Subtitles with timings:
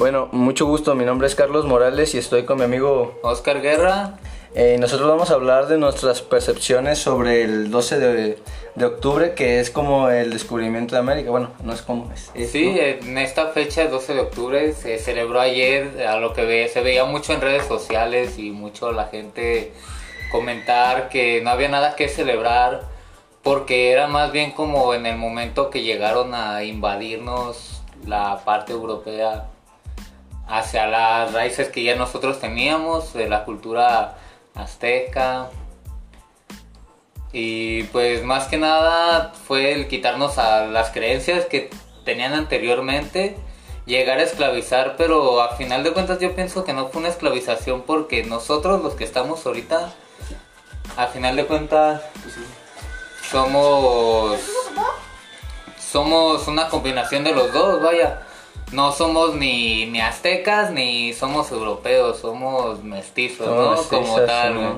[0.00, 4.14] Bueno, mucho gusto, mi nombre es Carlos Morales y estoy con mi amigo Oscar Guerra.
[4.54, 8.38] Eh, nosotros vamos a hablar de nuestras percepciones sobre el 12 de,
[8.76, 11.28] de, octubre, que es como el descubrimiento de América.
[11.28, 12.30] Bueno, no es como es.
[12.32, 12.80] es sí, ¿no?
[12.80, 16.80] en esta fecha, el 12 de octubre, se celebró ayer, a lo que ve, se
[16.80, 19.74] veía mucho en redes sociales y mucho la gente
[20.32, 22.84] comentar que no había nada que celebrar
[23.42, 29.44] porque era más bien como en el momento que llegaron a invadirnos la parte europea
[30.50, 34.18] hacia las raíces que ya nosotros teníamos de la cultura
[34.54, 35.48] azteca.
[37.32, 41.70] Y pues más que nada fue el quitarnos a las creencias que
[42.04, 43.36] tenían anteriormente
[43.86, 47.82] llegar a esclavizar pero a final de cuentas yo pienso que no fue una esclavización
[47.82, 49.92] porque nosotros los que estamos ahorita
[50.96, 52.02] a final de cuentas
[53.30, 54.38] somos
[55.78, 58.22] somos una combinación de los dos vaya
[58.72, 63.70] no somos ni, ni aztecas ni somos europeos, somos mestizos, Somos ¿no?
[63.72, 64.60] mestizos, Como tal, ¿no?
[64.60, 64.74] güey.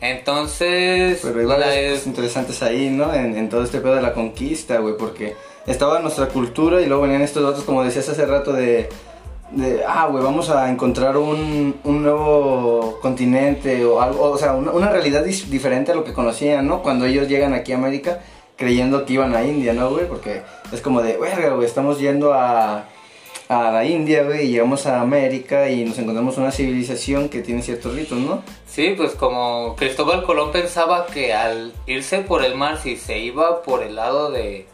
[0.00, 3.12] Entonces, Pero la- cosas interesantes ahí, ¿no?
[3.12, 5.34] En, en todo este pedo de la conquista, güey, porque
[5.66, 8.88] estaba nuestra cultura y luego venían estos otros, como decías hace rato, de,
[9.50, 14.70] de ah, güey, vamos a encontrar un, un nuevo continente o algo, o sea, una,
[14.70, 16.82] una realidad diferente a lo que conocían, ¿no?
[16.82, 18.20] Cuando ellos llegan aquí a América
[18.56, 20.06] creyendo que iban a India, ¿no, güey?
[20.08, 22.84] Porque es como de, verga, güey, estamos yendo a,
[23.48, 27.94] a la India, güey, llegamos a América y nos encontramos una civilización que tiene ciertos
[27.94, 28.42] ritos, ¿no?
[28.66, 33.62] sí, pues como Cristóbal Colón pensaba que al irse por el mar, si se iba
[33.62, 34.66] por el lado de,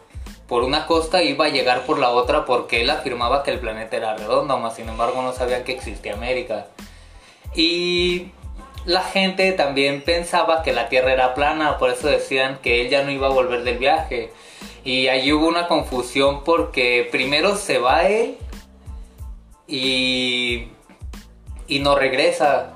[0.47, 3.97] por una costa, iba a llegar por la otra porque él afirmaba que el planeta
[3.97, 6.67] era redondo, más sin embargo no sabían que existía América.
[7.55, 8.27] Y
[8.85, 13.03] la gente también pensaba que la Tierra era plana, por eso decían que él ya
[13.03, 14.31] no iba a volver del viaje.
[14.83, 18.37] Y allí hubo una confusión porque primero se va él
[19.67, 20.69] y,
[21.67, 22.71] y no regresa.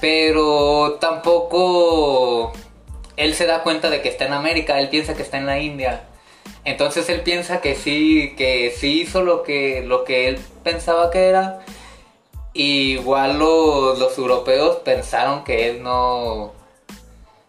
[0.00, 2.52] Pero tampoco
[3.16, 5.60] él se da cuenta de que está en América, él piensa que está en la
[5.60, 6.04] India.
[6.64, 11.28] Entonces él piensa que sí, que sí hizo lo que, lo que él pensaba que
[11.28, 11.60] era.
[12.54, 16.53] Igual los, los europeos pensaron que él no...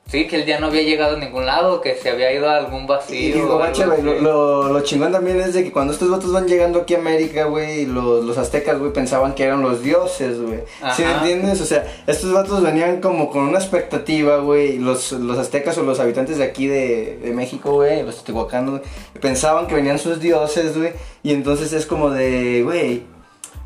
[0.07, 2.57] Sí, que él ya no había llegado a ningún lado, que se había ido a
[2.57, 3.17] algún vacío.
[3.17, 3.57] Y lo,
[3.87, 6.93] güey, lo, lo- lo chingón también es de que cuando estos vatos van llegando aquí
[6.93, 10.59] a América, güey, los, los aztecas, güey, pensaban que eran los dioses, güey.
[10.95, 11.59] ¿Sí me entiendes?
[11.59, 14.77] O sea, estos vatos venían como con una expectativa, güey.
[14.77, 18.83] Los, los aztecas o los habitantes de aquí de, de México, güey, los teotihuacanos, güey,
[19.19, 20.91] pensaban que venían sus dioses, güey.
[21.23, 23.01] Y entonces es como de, güey,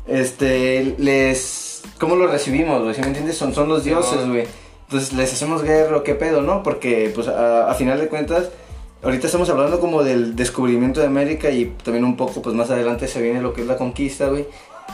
[0.08, 1.82] este, les...
[1.98, 2.94] ¿Cómo los recibimos, güey?
[2.94, 3.36] ¿Sí me entiendes?
[3.36, 4.32] Son, son los dioses, no.
[4.90, 6.64] Entonces les hacemos guerra o qué pedo, ¿no?
[6.64, 8.50] Porque, pues, a, a final de cuentas,
[9.04, 13.06] ahorita estamos hablando como del descubrimiento de América y también un poco, pues, más adelante
[13.06, 14.46] se viene lo que es la conquista, güey.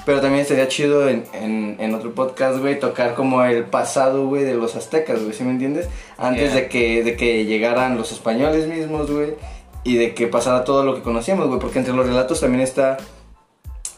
[0.04, 4.44] Pero también sería chido en, en, en otro podcast, güey, tocar como el pasado, güey,
[4.44, 5.88] de los aztecas, güey, ¿sí me entiendes?
[6.18, 6.60] Antes Yeah.
[6.60, 9.30] de, que, de que llegaran los españoles mismos, güey,
[9.82, 12.98] y de que pasara todo lo que conocíamos, güey, porque entre los relatos también está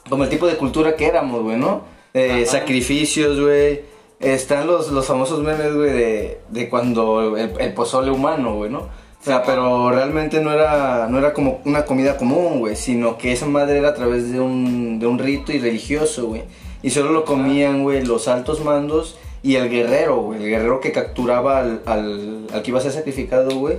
[0.09, 1.83] como el tipo de cultura que éramos, güey, ¿no?
[2.15, 3.98] Eh, sacrificios, güey.
[4.21, 8.81] Están los, los famosos memes, güey, de, de cuando el, el pozole humano, güey, ¿no?
[9.21, 13.33] O sea, pero realmente no era, no era como una comida común, güey, sino que
[13.33, 16.43] esa madre era a través de un, de un rito y religioso, güey.
[16.83, 20.43] Y solo lo comían, güey, los altos mandos y el guerrero, güey.
[20.43, 23.77] El guerrero que capturaba al, al, al que iba a ser sacrificado, güey.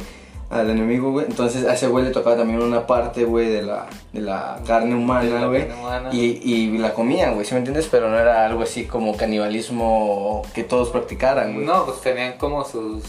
[0.50, 1.28] Al enemigo, güey.
[1.28, 4.96] Entonces a ese güey le tocaba también una parte, güey, de la, de la carne
[4.96, 5.68] humana, güey.
[6.12, 7.88] Y, y la comían, güey, ¿sí me entiendes?
[7.92, 11.66] Pero no era algo así como canibalismo que todos practicaran, güey.
[11.66, 13.04] No, pues tenían como sus,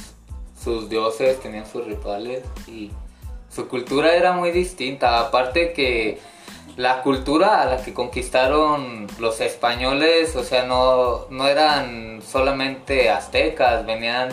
[0.62, 2.91] sus dioses, tenían sus rituales y
[3.51, 5.21] su cultura era muy distinta.
[5.21, 6.19] Aparte que
[6.77, 13.84] la cultura a la que conquistaron los españoles, o sea, no, no eran solamente aztecas,
[13.87, 14.28] venían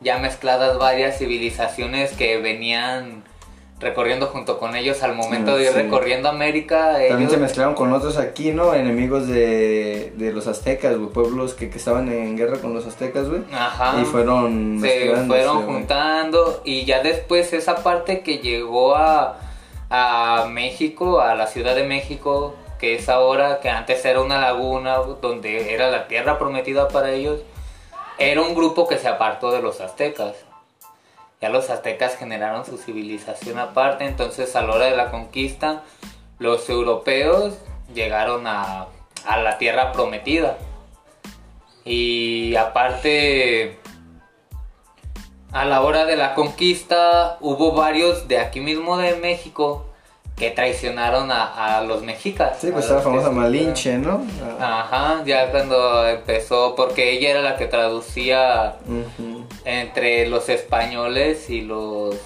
[0.00, 3.22] ya mezcladas varias civilizaciones que venían
[3.78, 5.74] recorriendo junto con ellos al momento de ir sí.
[5.74, 6.92] recorriendo América.
[6.92, 8.74] También ellos- se mezclaron con otros aquí, ¿no?
[8.74, 11.08] Enemigos de, de los aztecas, güey.
[11.10, 13.40] Pueblos que, que estaban en guerra con los aztecas, güey.
[13.52, 13.98] Ajá.
[14.00, 19.38] Y fueron se fueron juntando y ya después esa parte que llegó a,
[19.88, 24.96] a México, a la Ciudad de México, que es ahora, que antes era una laguna
[25.22, 27.40] donde era la tierra prometida para ellos,
[28.20, 30.36] era un grupo que se apartó de los aztecas.
[31.40, 35.82] Ya los aztecas generaron su civilización aparte, entonces a la hora de la conquista,
[36.38, 37.54] los europeos
[37.94, 38.88] llegaron a,
[39.24, 40.58] a la tierra prometida.
[41.86, 43.78] Y aparte,
[45.50, 49.89] a la hora de la conquista hubo varios de aquí mismo de México
[50.40, 52.56] que traicionaron a, a los mexicas.
[52.58, 53.30] Sí, pues la famosa.
[53.30, 54.24] Malinche, ¿no?
[54.58, 58.76] Ajá, ya cuando empezó, porque ella era la que traducía
[59.66, 62.16] entre los españoles y los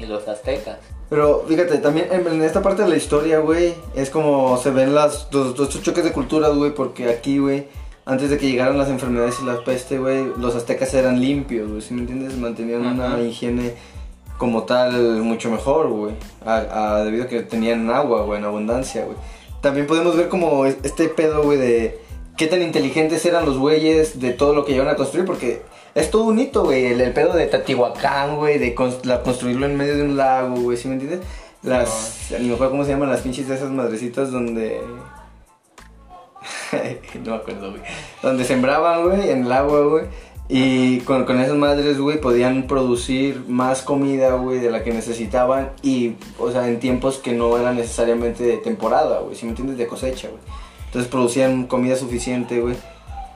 [0.00, 0.78] y los aztecas.
[1.08, 5.28] Pero fíjate, también en, esta parte de la historia, güey, es como se ven las,
[5.30, 7.68] los, los choques de culturas, güey, porque aquí, güey,
[8.04, 11.82] antes de que llegaran las enfermedades y la peste, güey, los aztecas eran limpios, güey,
[11.82, 12.36] ¿sí me entiendes?
[12.36, 13.74] Mantenían una higiene
[14.38, 14.92] como tal
[15.22, 16.14] mucho mejor, güey,
[16.44, 19.16] a- a- debido a que tenían agua, güey, en abundancia, güey.
[19.60, 21.98] También podemos ver como es- este pedo, güey, de
[22.36, 25.62] qué tan inteligentes eran los güeyes de todo lo que llevan a construir, porque
[25.94, 29.76] es todo un hito, güey, el, el pedo de Tatihuacán, güey, de la- construirlo en
[29.76, 31.20] medio de un lago, güey, ¿sí me entiendes?
[31.62, 34.80] Las, ni me acuerdo cómo se llaman las pinches de esas madrecitas donde...
[37.24, 37.82] no me acuerdo, güey.
[38.22, 40.04] Donde sembraban, güey, en el agua, güey.
[40.48, 45.70] Y con, con esas madres, güey, podían producir más comida, güey, de la que necesitaban.
[45.82, 49.78] Y, o sea, en tiempos que no eran necesariamente de temporada, güey, si me entiendes,
[49.78, 50.40] de cosecha, güey.
[50.86, 52.76] Entonces producían comida suficiente, güey.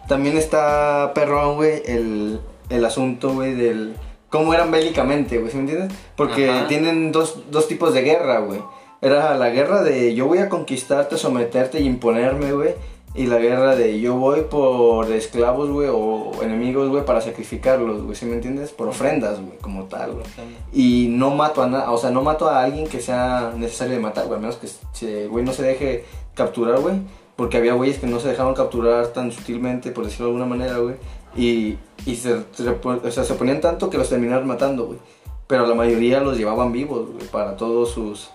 [0.07, 3.95] También está perrón, güey, el, el asunto, güey, del...
[4.29, 5.99] Cómo eran bélicamente, güey, ¿sí me entiendes?
[6.15, 6.69] Porque Ajá.
[6.69, 8.61] tienen dos, dos tipos de guerra, güey.
[9.01, 12.75] Era la guerra de yo voy a conquistarte, someterte y imponerme, güey.
[13.15, 18.15] Y la guerra de yo voy por esclavos, güey, o enemigos, güey, para sacrificarlos, güey,
[18.15, 18.71] ¿sí me entiendes?
[18.71, 20.25] Por ofrendas, güey, como tal, güey.
[20.73, 24.01] Y no mato a nada, o sea, no mato a alguien que sea necesario de
[24.01, 26.97] matar, güey, a menos que güey no se deje capturar, güey.
[27.35, 30.79] Porque había güeyes que no se dejaban capturar tan sutilmente, por decirlo de alguna manera,
[30.79, 30.97] güey.
[31.37, 34.99] Y, y se, o sea, se ponían tanto que los terminaron matando, güey.
[35.47, 38.31] Pero la mayoría los llevaban vivos, güey, para todos sus...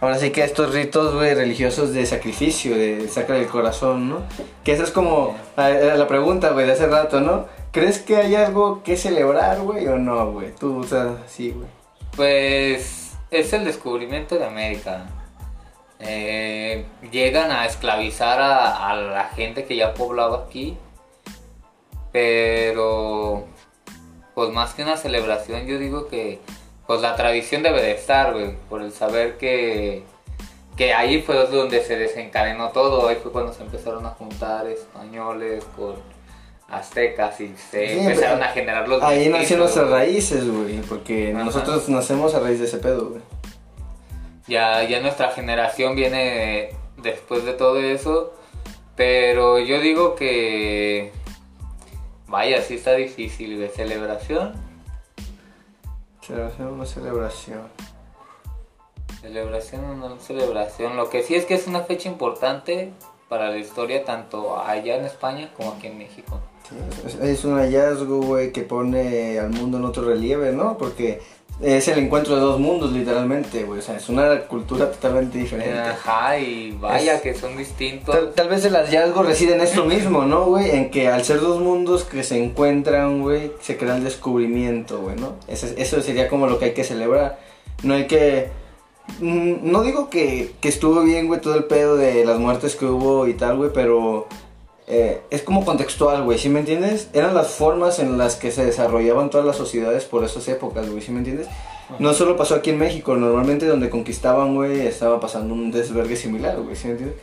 [0.00, 4.22] Ahora sí que estos ritos, güey, religiosos de sacrificio, de sacar el corazón, ¿no?
[4.62, 7.46] Que esa es como la pregunta, güey, de hace rato, ¿no?
[7.72, 10.54] ¿Crees que hay algo que celebrar, güey, o no, güey?
[10.54, 11.68] Tú, o sea, sí, güey.
[12.14, 15.06] Pues es el descubrimiento de América.
[15.98, 20.76] Eh, llegan a esclavizar a, a la gente que ya poblaba aquí,
[22.12, 23.46] pero
[24.34, 26.40] pues más que una celebración yo digo que
[26.86, 30.04] pues la tradición debe de estar, güey, por el saber que,
[30.76, 35.64] que ahí fue donde se desencadenó todo, ahí fue cuando se empezaron a juntar españoles
[35.76, 35.94] con
[36.68, 39.98] aztecas y se Sí, empezaron a generar los Ahí nacieron nuestras güey.
[40.00, 41.44] raíces, güey, porque Ajá.
[41.44, 43.22] nosotros nacemos a raíz de ese pedo, güey.
[44.48, 48.32] Ya, ya nuestra generación viene después de todo eso.
[48.94, 51.12] Pero yo digo que.
[52.28, 54.54] Vaya, sí está difícil de celebración.
[56.26, 57.60] Celebración, una celebración.
[59.20, 60.96] Celebración no celebración.
[60.96, 62.92] Lo que sí es que es una fecha importante
[63.28, 66.40] para la historia, tanto allá en España como aquí en México.
[66.68, 70.76] Sí, es un hallazgo, güey, que pone al mundo en otro relieve, ¿no?
[70.76, 71.22] Porque
[71.60, 73.78] es el encuentro de dos mundos, literalmente, güey.
[73.78, 75.78] O sea, es una cultura totalmente diferente.
[75.78, 78.14] Ajá, y vaya Es- que son distintos.
[78.14, 80.70] Tal, tal vez el hallazgo reside en esto mismo, ¿no, güey?
[80.70, 85.16] En que al ser dos mundos que se encuentran, güey, se crea el descubrimiento, güey,
[85.16, 85.34] ¿no?
[85.48, 87.38] Eso, eso sería como lo que hay que celebrar.
[87.82, 88.48] No hay que...
[89.20, 92.84] mm, No digo que, que estuvo bien, güey, todo el pedo de las muertes que
[92.86, 94.26] hubo y tal, güey, pero...
[94.88, 97.08] eh, es como contextual, güey, ¿sí me entiendes?
[97.12, 101.02] Eran las formas en las que se desarrollaban todas las sociedades por esas épocas, güey,
[101.02, 101.48] ¿sí me entiendes?
[101.98, 106.60] No solo pasó aquí en México, normalmente donde conquistaban, güey, estaba pasando un desvergue similar,
[106.60, 107.18] güey, ¿sí me entiendes?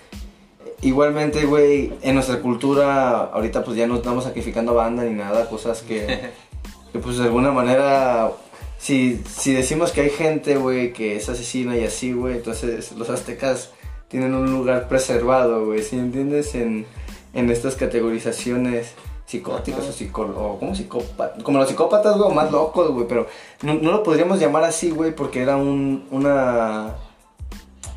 [0.82, 5.82] Igualmente, güey, en nuestra cultura, ahorita pues ya no estamos sacrificando banda ni nada, cosas
[5.84, 6.06] que,
[6.92, 8.30] que pues de alguna manera,
[8.78, 13.10] si, si decimos que hay gente, güey, que es asesina y así, güey, entonces los
[13.10, 13.72] aztecas
[14.10, 16.56] tienen un lugar preservado, güey, ¿sí entiendes?
[16.56, 16.86] En,
[17.34, 18.94] en estas categorizaciones
[19.26, 19.90] psicóticas Ajá.
[19.90, 23.28] o, psico, o como psicópatas, como los psicópatas, güey, más locos, güey, pero
[23.62, 26.96] no, no lo podríamos llamar así, güey, porque era un, una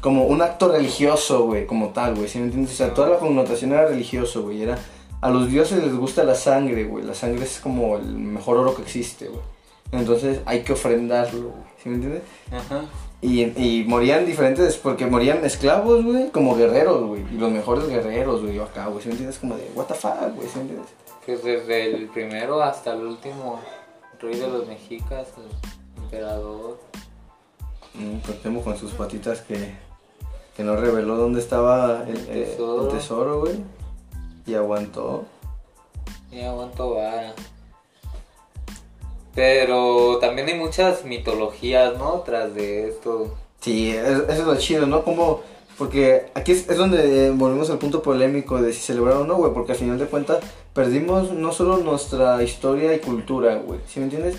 [0.00, 2.74] como un acto religioso, güey, como tal, güey, ¿sí me entiendes?
[2.74, 4.78] O sea, toda la connotación era religioso, güey, era...
[5.20, 8.76] A los dioses les gusta la sangre, güey, la sangre es como el mejor oro
[8.76, 9.40] que existe, güey.
[9.90, 12.22] Entonces hay que ofrendarlo, güey, ¿sí me entiendes?
[12.52, 12.82] Ajá.
[13.22, 18.42] Y, y morían diferentes, porque morían esclavos, güey, como guerreros, güey, y los mejores guerreros,
[18.42, 19.38] güey, acá, güey, ¿sí me entiendes?
[19.38, 20.88] Como de, what the fuck, güey, ¿sí me entiendes?
[21.24, 23.58] Pues desde el primero hasta el último
[24.20, 26.78] rey de los mexicas, el emperador.
[27.94, 29.74] Mm, Cuauhtémoc con sus patitas que,
[30.56, 33.40] que no reveló dónde estaba el, El el tesoro.
[33.40, 33.56] güey,
[34.46, 35.24] y aguantó.
[36.30, 37.34] Y aguanto vara.
[39.36, 42.22] Pero también hay muchas mitologías, ¿no?
[42.26, 43.32] Tras de esto.
[43.60, 45.04] Sí, es- eso es lo chido, ¿no?
[45.04, 45.42] Como,
[45.78, 49.52] porque aquí es, es donde volvemos al punto polémico de si celebrar o no, güey,
[49.52, 50.38] porque al final de cuentas
[50.72, 54.36] perdimos no solo nuestra historia y cultura, güey, ¿sí me entiendes?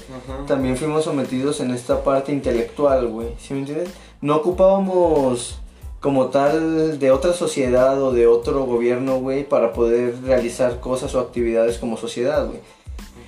[0.47, 3.89] También fuimos sometidos en esta parte intelectual, güey, ¿sí me entiendes?
[4.19, 5.59] no ocupábamos
[5.99, 11.19] como tal de otra sociedad o de otro gobierno, güey, para poder realizar cosas o
[11.19, 12.59] actividades como sociedad, güey.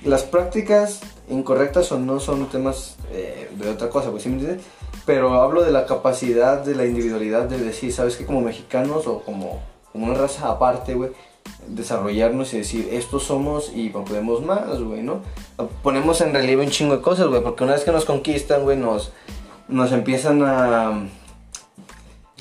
[0.04, 1.00] Las prácticas
[1.30, 4.64] incorrectas o no son temas eh, de otra cosa, güey, ¿sí me entiendes?
[5.06, 8.26] Pero hablo de la capacidad, de la individualidad, de decir, ¿sabes qué?
[8.26, 11.10] Como mexicanos o como, una raza aparte, güey,
[11.66, 15.22] desarrollarnos y decir, estos somos y podemos más, güey, ¿no?
[15.82, 18.76] Ponemos en relieve un chingo de cosas, güey, porque una vez que nos conquistan, güey,
[18.76, 19.12] nos,
[19.68, 21.08] nos empiezan a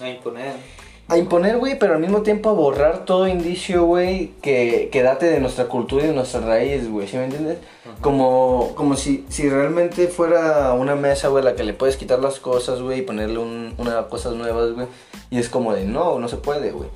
[0.02, 0.79] A imponer.
[1.10, 5.26] A imponer, güey, pero al mismo tiempo a borrar todo indicio, güey, que, que date
[5.26, 7.58] de nuestra cultura y de nuestra raíz, güey, ¿sí me entiendes?
[8.02, 12.40] Como, como si, si realmente fuera una mesa, güey, la que le puedes quitar las
[12.40, 14.88] cosas, güey, y ponerle un, una cosas nuevas, güey,
[15.32, 16.90] y es como de, no, no se puede, güey.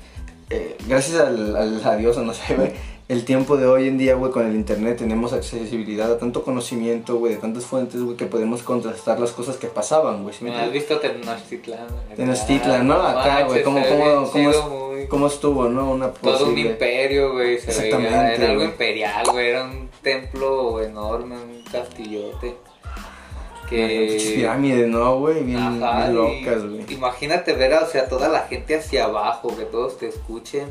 [0.50, 2.72] Eh, gracias al, al, a Dios, no sé, güey,
[3.08, 7.16] el tiempo de hoy en día, güey, con el internet tenemos accesibilidad a tanto conocimiento,
[7.16, 10.54] güey, de tantas fuentes, güey, que podemos contrastar las cosas que pasaban, güey, ¿sí me
[10.56, 11.86] ¿Has visto Tenochtitlan?
[12.16, 12.94] Tenochtitlan, ¿no?
[12.94, 15.90] Acá, güey, ¿cómo, cómo, cómo, chido, es- muy- cómo estuvo, no?
[15.92, 19.90] Una Todo un posible- imperio, güey, se veía, Exactamente, era algo imperial, güey, era un
[20.02, 22.56] templo enorme, un castillote.
[23.68, 24.18] Que...
[24.36, 25.42] pirámides, ¿no, güey?
[25.42, 26.84] Bien, Ajá, bien locas, güey.
[26.90, 30.70] Imagínate ver, o sea, toda la gente hacia abajo, que todos te escuchen.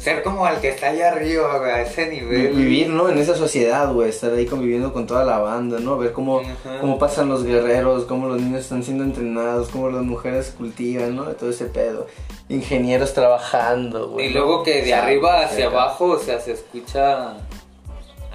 [0.00, 2.54] Ser como el que está allá arriba, güey, a ese nivel.
[2.54, 3.10] Vivir, ¿no?
[3.10, 5.98] En esa sociedad, güey, estar ahí conviviendo con toda la banda, ¿no?
[5.98, 6.80] Ver cómo, Ajá.
[6.80, 11.24] cómo pasan los guerreros, cómo los niños están siendo entrenados, cómo las mujeres cultivan, ¿no?
[11.24, 12.06] Todo ese pedo.
[12.48, 14.28] Ingenieros trabajando, güey.
[14.28, 17.34] Y luego que de O sea, arriba hacia abajo, o sea, se escucha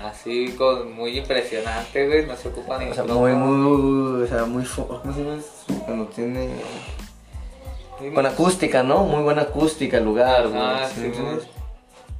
[0.03, 4.45] así con muy impresionante, güey, no se ocupa ni O sea, muy, muy, o sea,
[4.45, 5.41] muy, ¿cómo se llama?
[5.84, 6.50] Cuando tiene...
[8.13, 9.05] Con acústica, ¿no?
[9.05, 10.62] Muy buena acústica el lugar, güey.
[10.62, 11.12] Ajá, ¿sí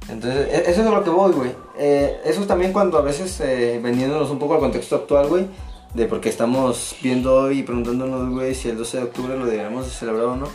[0.08, 1.50] Entonces, e- eso es a lo que voy, güey.
[1.78, 5.46] Eh, eso es también cuando a veces, eh, vendiéndonos un poco al contexto actual, güey,
[5.94, 9.84] de porque estamos viendo hoy y preguntándonos, güey, si el 12 de octubre lo deberíamos
[9.86, 10.46] de celebrar o no.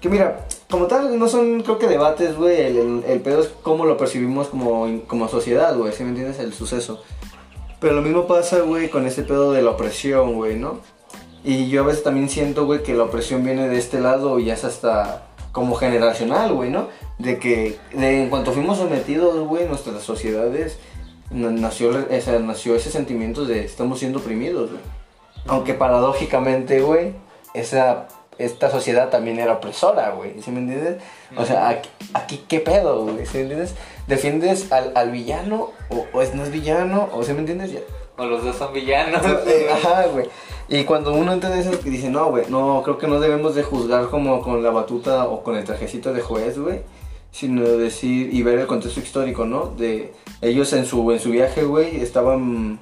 [0.00, 3.50] Que mira, como tal, no son, creo que debates, güey, el, el, el pedo es
[3.62, 6.38] cómo lo percibimos como, como sociedad, güey, ¿sí me entiendes?
[6.38, 7.02] El suceso.
[7.80, 10.80] Pero lo mismo pasa, güey, con ese pedo de la opresión, güey, ¿no?
[11.42, 14.50] Y yo a veces también siento, güey, que la opresión viene de este lado y
[14.50, 16.88] es hasta como generacional, güey, ¿no?
[17.18, 20.78] De que de, en cuanto fuimos sometidos, güey, nuestras sociedades,
[21.30, 24.82] na- nació, o sea, nació ese sentimiento de estamos siendo oprimidos, güey.
[25.46, 27.12] Aunque paradójicamente, güey,
[27.54, 31.02] esa, esta sociedad también era opresora, güey, ¿sí me entiendes?
[31.36, 33.26] O sea, aquí, aquí ¿qué pedo, güey?
[33.26, 33.74] ¿Sí me entiendes?
[34.06, 37.08] ¿Defiendes al, al villano o, o es, no es villano?
[37.12, 37.72] ¿O sí me entiendes?
[37.72, 37.80] Ya,
[38.18, 39.22] O los dos son villanos.
[39.72, 40.26] Ajá, güey.
[40.70, 43.64] Y cuando uno entiende eso, que dice, no, güey, no, creo que no debemos de
[43.64, 46.82] juzgar como con la batuta o con el trajecito de juez, güey.
[47.32, 49.66] Sino decir y ver el contexto histórico, ¿no?
[49.66, 52.78] De ellos en su, en su viaje, güey, estaban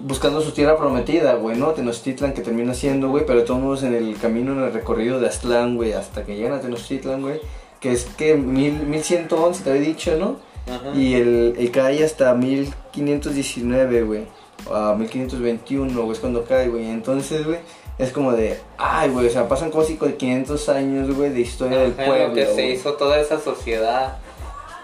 [0.00, 1.70] buscando su tierra prometida, güey, ¿no?
[1.70, 5.76] Tenochtitlan que termina siendo, güey, pero todos en el camino, en el recorrido de Aztlán,
[5.76, 7.40] güey, hasta que llegan a Tenochtitlan, güey,
[7.80, 10.36] que es que mil, 1111 te había dicho, ¿no?
[10.70, 10.94] Ajá.
[10.94, 14.26] Y el, el cae hasta 1519, güey.
[14.70, 16.90] A 1521, güey, es cuando cae, güey.
[16.90, 17.58] Entonces, güey,
[17.98, 21.78] es como de, ay, güey, o sea, pasan casi con 500 años, güey, de historia
[21.78, 22.28] del Ajá, pueblo.
[22.28, 24.18] lo que se hizo toda esa sociedad.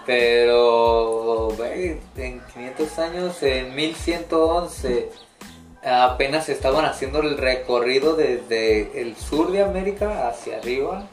[0.05, 5.09] Pero, güey, en 500 años, en 1111,
[5.83, 11.07] apenas estaban haciendo el recorrido desde el sur de América hacia arriba.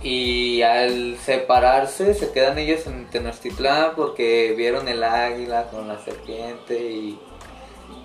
[0.00, 6.78] Y al separarse, se quedan ellos en Tenochtitlán porque vieron el águila con la serpiente
[6.80, 7.18] y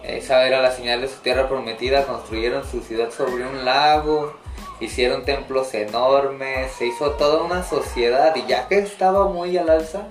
[0.03, 2.05] esa era la señal de su tierra prometida.
[2.05, 4.33] Construyeron su ciudad sobre un lago,
[4.79, 10.07] hicieron templos enormes, se hizo toda una sociedad y ya que estaba muy al alza,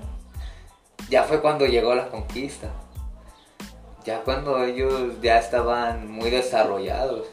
[1.11, 2.69] ya fue cuando llegó la conquista.
[4.05, 7.29] Ya cuando ellos ya estaban muy desarrollados.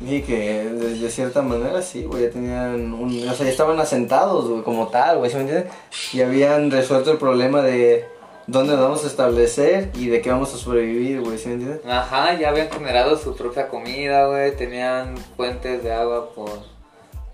[0.00, 4.48] Y que de, cierta manera sí, güey, ya tenían un, o sea, ya estaban asentados,
[4.48, 5.72] güey, como tal, güey, ¿sí me entiendes?
[6.12, 8.08] Y habían resuelto el problema de
[8.46, 11.80] dónde nos vamos a establecer y de qué vamos a sobrevivir, güey, ¿sí me entiendes?
[11.86, 16.50] Ajá, ya habían generado su propia comida, güey, tenían fuentes de agua por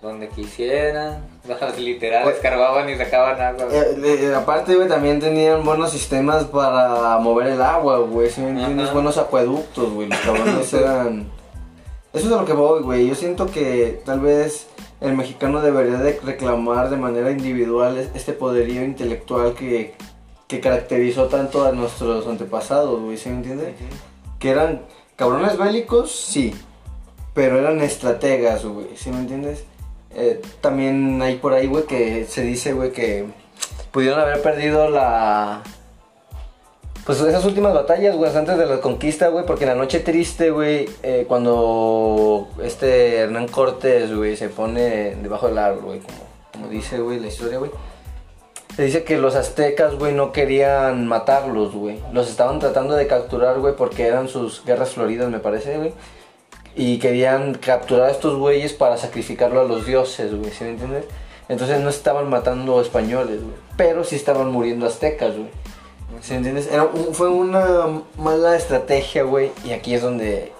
[0.03, 1.25] donde quisieran,
[1.79, 3.67] literal, Pues- escarbaban y sacaban agua.
[3.73, 8.50] Eh, eh, aparte, güey, también tenían buenos sistemas para mover el agua, güey, ¿sí me
[8.50, 8.85] entiendes?
[8.87, 8.95] Ajá.
[8.95, 11.31] Buenos acueductos, güey, los cabrones eran...
[12.12, 14.67] Eso es lo que voy, güey, yo siento que tal vez
[15.00, 19.95] el mexicano debería de reclamar de manera individual es- este poderío intelectual que,
[20.49, 23.75] que caracterizó tanto a nuestros antepasados, güey, ¿sí me entiendes?
[24.38, 24.83] Que eran
[25.14, 26.55] cabrones bélicos, sí,
[27.35, 29.64] pero eran estrategas, güey, ¿sí me entiendes?
[30.14, 33.26] Eh, también hay por ahí, güey, que se dice, güey, que
[33.93, 35.62] pudieron haber perdido la...
[37.05, 40.50] Pues esas últimas batallas, güey, antes de la conquista, güey, porque en la noche triste,
[40.50, 46.19] güey, eh, cuando este Hernán Cortés, güey, se pone debajo del árbol, güey, como,
[46.52, 47.71] como dice, güey, la historia, güey.
[48.78, 51.99] Se dice que los aztecas, güey, no querían matarlos, güey.
[52.12, 55.92] Los estaban tratando de capturar, güey, porque eran sus guerras floridas, me parece, güey.
[56.76, 61.06] Y querían capturar a estos güeyes para sacrificarlo a los dioses, güey, ¿sí me entiendes?
[61.49, 63.56] Entonces no estaban matando españoles, güey.
[63.76, 65.49] Pero sí estaban muriendo aztecas, güey.
[66.20, 66.70] ¿Sí me entiendes?
[66.70, 69.50] Era un- fue una mala estrategia, güey.
[69.64, 70.52] Y aquí es donde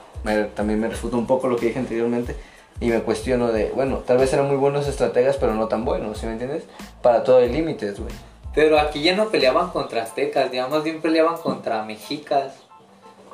[0.57, 2.35] también me refuta un poco lo que dije anteriormente.
[2.81, 6.19] Y me cuestiono de, bueno, tal vez eran muy buenos estrategas, pero no tan buenos,
[6.19, 6.65] ¿sí me entiendes?
[7.03, 8.13] Para todo hay límites, güey.
[8.55, 12.55] Pero aquí ya no peleaban contra aztecas, ya más bien peleaban contra mexicas.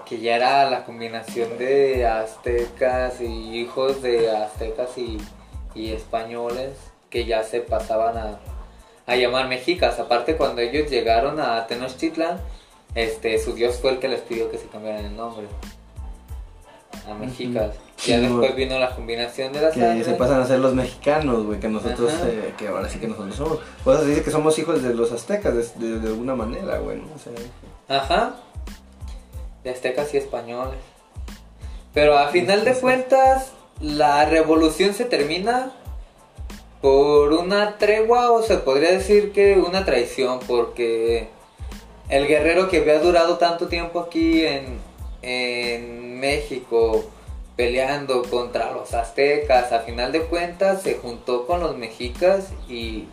[0.06, 5.18] Que ya era la combinación de aztecas y hijos de aztecas y,
[5.74, 6.72] y españoles
[7.08, 8.38] que ya se pasaban a,
[9.06, 9.98] a llamar mexicas.
[9.98, 12.38] Aparte, cuando ellos llegaron a Tenochtitlan,
[12.94, 15.46] este, su dios fue el que les pidió que se cambiaran el nombre
[17.08, 17.75] a mexicas.
[17.96, 20.04] Sí, ya después vino la combinación de la Que sangre.
[20.04, 23.37] se pasan a ser los mexicanos, güey, que nosotros, eh, que ahora sí que nosotros
[23.37, 23.58] somos.
[23.84, 26.96] Pues se dice que somos hijos de los aztecas, de, de- de alguna manera, güey,
[26.99, 27.04] ¿no?
[27.14, 27.32] O sea,
[27.96, 28.37] Ajá.
[29.62, 30.78] De aztecas y españoles.
[31.92, 35.73] Pero a final de cuentas, la revolución se termina
[36.80, 41.28] por una tregua o se podría decir que una traición porque
[42.08, 44.78] el guerrero que había durado tanto tiempo aquí en,
[45.23, 47.04] en México
[47.56, 53.06] peleando contra los aztecas, a final de cuentas se juntó con los mexicas y,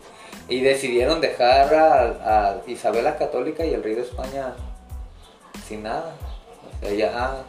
[0.50, 4.56] y decidieron dejar a, a Isabel la Católica y el rey de España
[5.68, 6.16] sin nada.
[6.76, 7.44] O sea, ya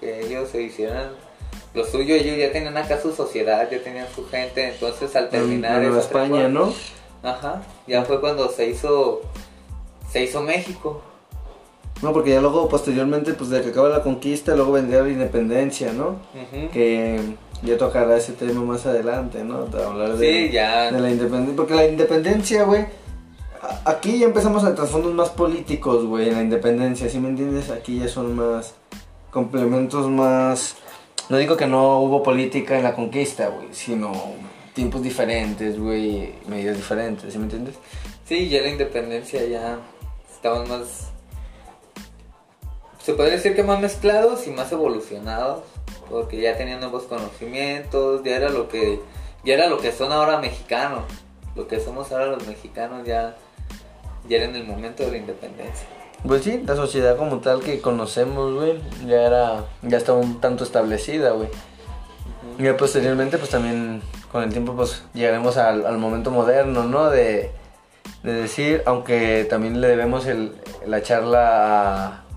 [0.00, 1.10] que ellos se hicieran
[1.74, 5.82] lo suyo, ellos ya tenían acá su sociedad, ya tenían su gente, entonces al terminar
[5.82, 6.72] en España, ¿no?
[7.22, 9.22] Ajá, ya fue cuando se hizo
[10.10, 11.02] se hizo México.
[12.02, 15.92] No, porque ya luego, posteriormente, pues de que acaba la conquista, luego vendría la independencia,
[15.92, 16.16] ¿no?
[16.72, 17.20] Que
[17.62, 19.64] ya tocará ese tema más adelante, ¿no?
[19.66, 20.92] De hablar de, Sí, ya.
[20.92, 21.56] de la independencia.
[21.56, 22.86] Porque la independencia, güey,
[23.84, 27.70] aquí ya empezamos a trasfondos más políticos, güey, en la independencia, ¿sí me entiendes?
[27.70, 28.74] Aquí ya son más
[29.30, 30.76] complementos más...
[31.28, 34.12] No digo que no hubo política en la conquista, güey, sino
[34.72, 37.74] tiempos diferentes, güey, medidas diferentes, ¿sí me entiendes?
[38.24, 39.78] Sí, ya la independencia ya
[40.32, 41.10] estaban más
[43.08, 45.60] se podría decir que más mezclados y más evolucionados,
[46.10, 49.00] porque ya tenían nuevos conocimientos, ya era lo que
[49.42, 51.04] ya era lo que son ahora mexicanos,
[51.56, 53.34] lo que somos ahora los mexicanos ya
[54.28, 55.88] ya era en el momento de la independencia.
[56.22, 60.64] Pues sí, la sociedad como tal que conocemos, güey, ya era, ya estaba un tanto
[60.64, 61.48] establecida, güey.
[62.58, 67.08] Y ya posteriormente, pues también con el tiempo, pues llegaremos al, al momento moderno, ¿no?
[67.08, 67.52] De,
[68.22, 70.52] de decir, aunque también le debemos el,
[70.86, 72.27] la charla a,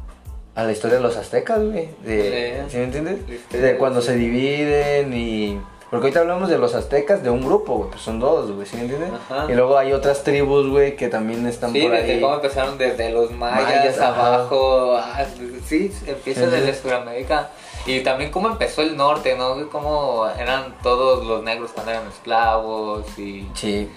[0.61, 1.89] a la historia de los aztecas, güey.
[2.03, 2.71] De, Sí.
[2.71, 3.17] ¿Sí me entiendes?
[3.51, 5.59] De cuando se dividen y...
[5.89, 8.77] Porque ahorita hablamos de los aztecas de un grupo, güey, pues son dos, güey, ¿sí
[8.77, 9.11] me entiendes?
[9.29, 9.45] Ajá.
[9.51, 12.21] Y luego hay otras tribus, güey, que también están Sí, por desde ahí.
[12.21, 14.27] cómo empezaron desde los mayas, Mayas, ajá.
[14.37, 15.25] abajo, ah,
[15.67, 16.79] sí, empieza Sí, desde sí.
[16.81, 17.49] Sudamérica
[17.85, 19.69] y también cómo empezó el norte, ¿no?
[19.69, 23.89] Cómo eran todos los negros cuando eran esclavos y, Sí.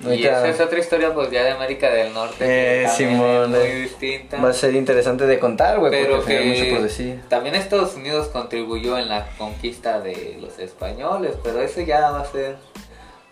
[0.00, 3.60] Y esa es otra historia pues ya de América del Norte que Eh, Simón, muy
[3.60, 3.74] eh.
[3.82, 4.40] distinta.
[4.40, 7.22] va a ser interesante de contar, güey, pero porque final mucho por que decir.
[7.28, 12.24] también Estados Unidos contribuyó en la conquista de los españoles, pero eso ya va a
[12.26, 12.56] ser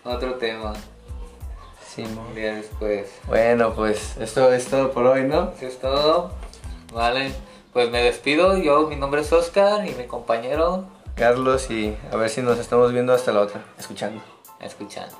[0.03, 0.73] otro tema
[1.93, 2.33] Simón.
[2.33, 3.07] día después.
[3.27, 5.51] Bueno, pues esto es todo por hoy, ¿no?
[5.55, 6.31] Eso es todo.
[6.93, 7.31] Vale,
[7.71, 8.57] pues me despido.
[8.57, 12.91] Yo, mi nombre es Oscar y mi compañero Carlos y a ver si nos estamos
[12.91, 14.21] viendo hasta la otra, escuchando.
[14.59, 15.15] escuchando.